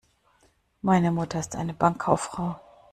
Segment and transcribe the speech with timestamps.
[0.81, 2.59] Meine Mutter ist eine Bankkauffrau.